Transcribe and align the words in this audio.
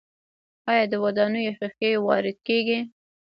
آیا 0.69 0.83
د 0.91 0.93
ودانیو 1.03 1.55
ښیښې 1.57 1.89
وارد 2.07 2.37
کیږي؟ 2.47 2.79